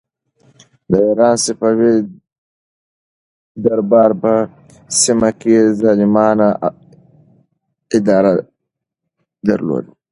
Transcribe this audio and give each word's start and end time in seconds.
د 0.89 0.93
ایران 1.07 1.35
صفوي 1.45 1.93
دربار 3.65 4.11
په 4.21 4.33
سیمه 5.01 5.29
کې 5.39 5.55
ظالمانه 5.79 6.47
اداره 7.97 8.33
درلوده. 9.47 9.91